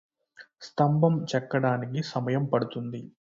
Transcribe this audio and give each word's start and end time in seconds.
స్తంభం 0.61 1.25
చెక్కడానికి 1.25 2.01
సమయం 2.03 2.45
పడుతుంది 2.45 3.01